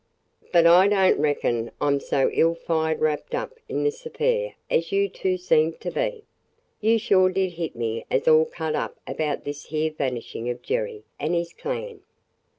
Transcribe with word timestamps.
But 0.51 0.65
I 0.65 0.87
don't 0.87 1.19
reckon 1.19 1.69
I 1.79 1.85
'm 1.85 1.99
so 1.99 2.31
all 2.31 2.55
fired 2.55 3.01
wrapped 3.01 3.35
up 3.35 3.59
in 3.69 3.83
this 3.83 4.03
affair 4.03 4.55
as 4.67 4.91
you 4.91 5.07
two 5.07 5.37
seem 5.37 5.73
to 5.73 5.91
be! 5.91 6.23
You 6.79 6.97
sure 6.97 7.29
did 7.29 7.51
hit 7.51 7.75
me 7.75 8.07
as 8.09 8.27
all 8.27 8.45
cut 8.45 8.73
up 8.73 8.99
about 9.05 9.43
this 9.43 9.65
here 9.65 9.91
vanishin' 9.91 10.49
of 10.49 10.63
Jerry 10.63 11.03
an' 11.19 11.33
his 11.35 11.53
clan!" 11.53 11.99